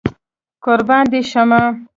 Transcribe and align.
قربان 0.65 1.03
دي 1.11 1.21
شمه 1.31 1.61